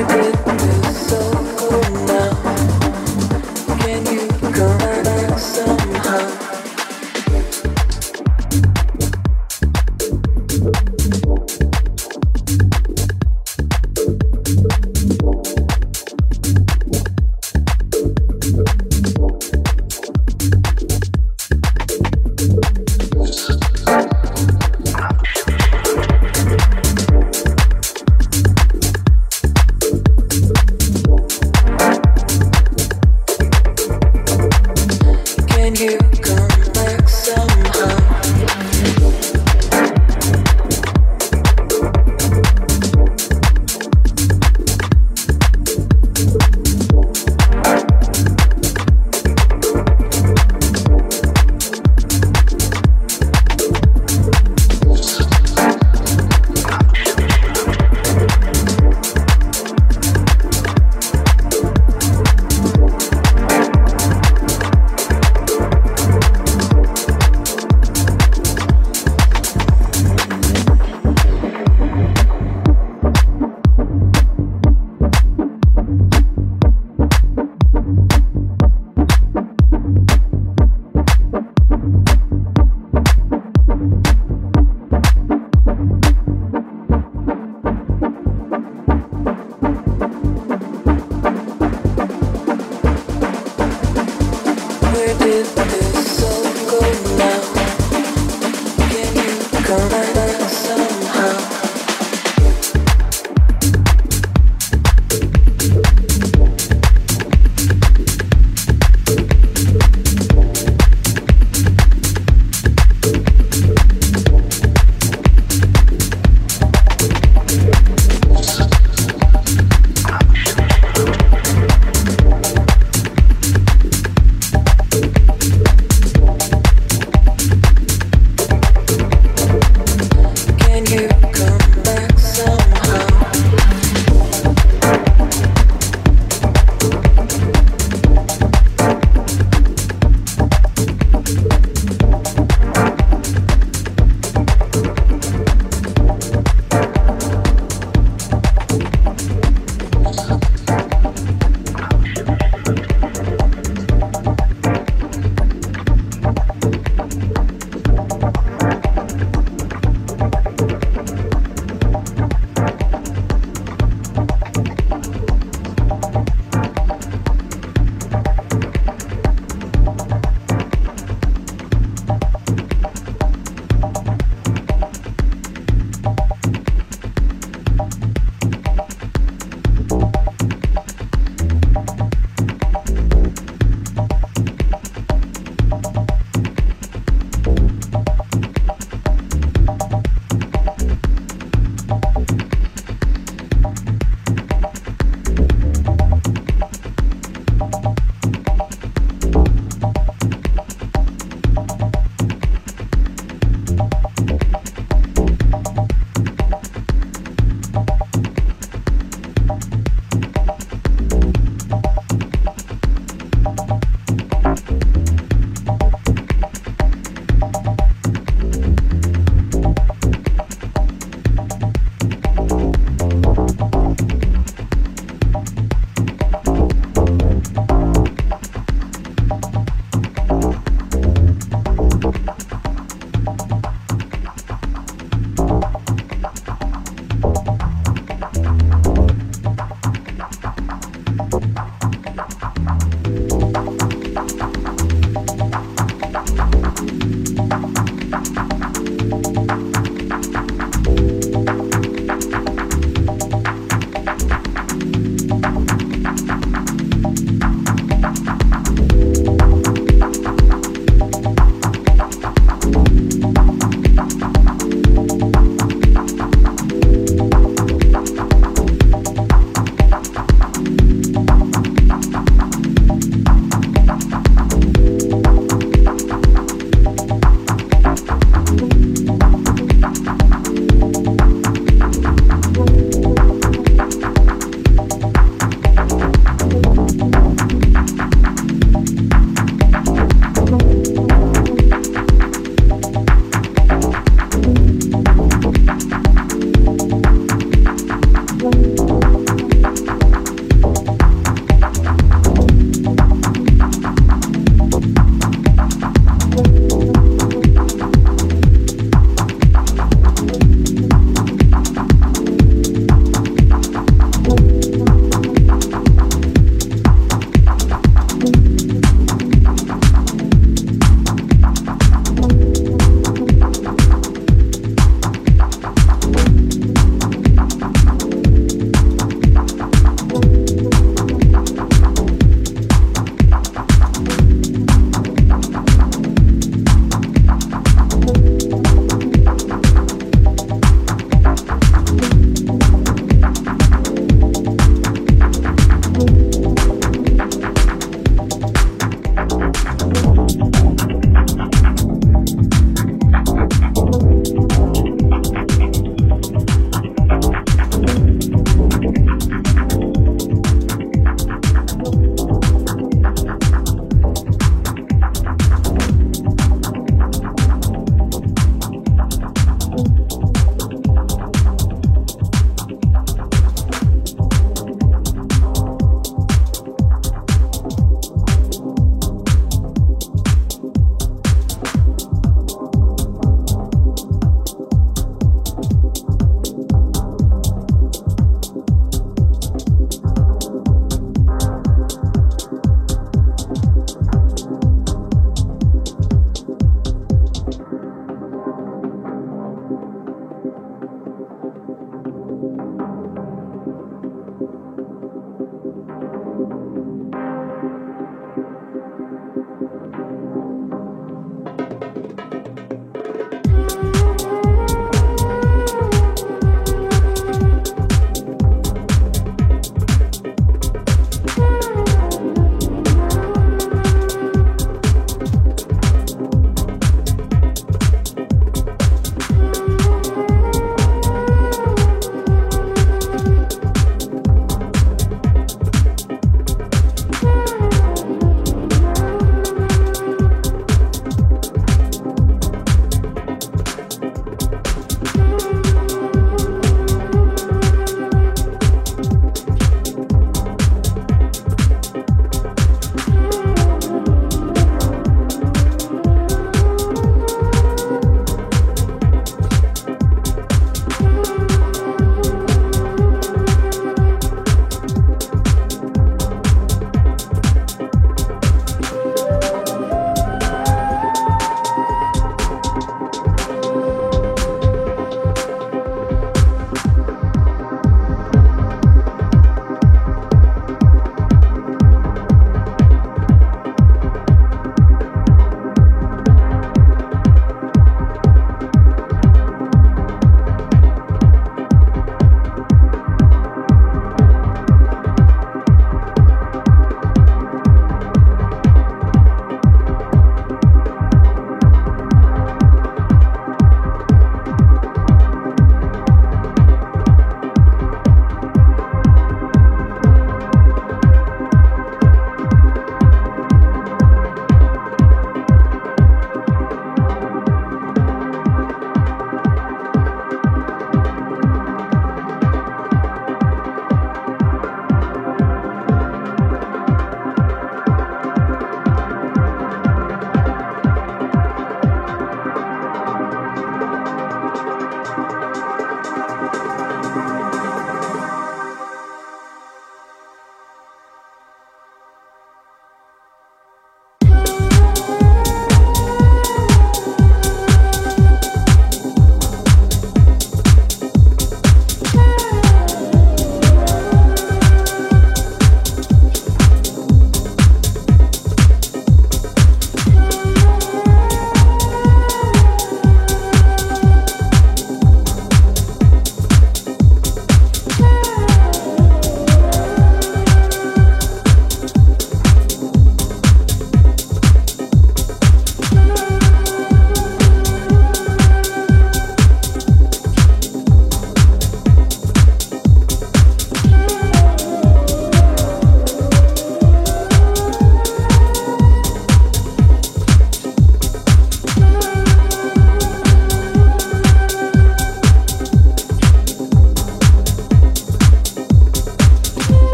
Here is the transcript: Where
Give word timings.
Where 0.00 0.49